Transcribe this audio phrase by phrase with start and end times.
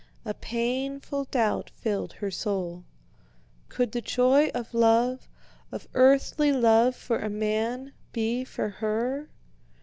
[0.25, 2.85] A painful doubt filled her soul.
[3.69, 5.29] Could the joy of love,
[5.71, 9.29] of earthly love for a man, be for her?